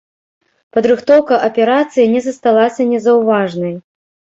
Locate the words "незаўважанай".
2.95-3.81